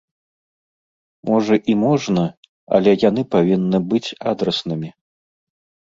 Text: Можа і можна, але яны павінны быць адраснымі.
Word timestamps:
Можа 1.31 1.55
і 1.75 1.77
можна, 1.85 2.25
але 2.79 2.91
яны 3.09 3.21
павінны 3.39 3.85
быць 3.95 4.07
адраснымі. 4.35 4.89